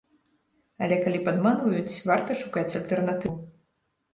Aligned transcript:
Але 0.85 0.95
калі 1.03 1.19
падманваюць, 1.27 1.99
варта 2.13 2.39
шукаць 2.41 2.67
альтэрнатыву. 2.81 3.37